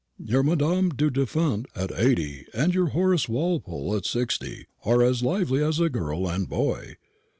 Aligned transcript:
Your 0.17 0.41
Madame 0.41 0.89
du 0.89 1.11
Deffand 1.11 1.67
at 1.75 1.91
eighty 1.95 2.47
and 2.55 2.73
your 2.73 2.87
Horace 2.87 3.29
Walpole 3.29 3.95
at 3.95 4.03
sixty 4.03 4.65
are 4.83 5.03
as 5.03 5.21
lively 5.21 5.63
as 5.63 5.79
a 5.79 5.91
girl 5.91 6.27
and 6.27 6.49
boy. 6.49 6.95